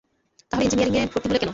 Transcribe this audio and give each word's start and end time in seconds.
তাহলে 0.51 0.63
ইঞ্জিনিয়ারিংয়ে 0.65 1.11
ভর্তি 1.13 1.27
হলে 1.29 1.39
কেন? 1.39 1.49